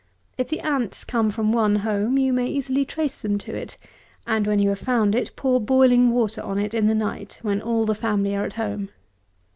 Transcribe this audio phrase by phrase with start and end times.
[0.35, 3.77] If the ants come from one home, you may easily trace them to it;
[4.25, 7.61] and when you have found it, pour boiling water on it in the night, when
[7.61, 8.89] all the family are at home.